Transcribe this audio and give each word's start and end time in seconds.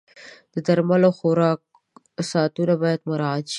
د 0.53 0.55
درملو 0.67 1.09
د 1.13 1.15
خوراک 1.17 1.59
ساعتونه 2.31 2.73
باید 2.81 3.01
مراعت 3.09 3.43
شي. 3.47 3.49